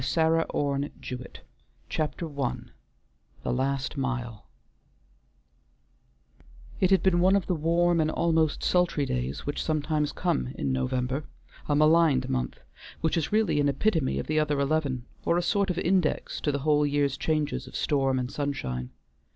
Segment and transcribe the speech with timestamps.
[0.01, 0.07] AT
[0.51, 1.41] HOME AGAIN
[1.99, 2.53] I
[3.43, 4.47] THE LAST MILE
[6.79, 10.73] It had been one of the warm and almost sultry days which sometimes come in
[10.73, 11.25] November;
[11.67, 12.61] a maligned month,
[13.01, 16.51] which is really an epitome of the other eleven, or a sort of index to
[16.51, 18.89] the whole year's changes of storm and sunshine.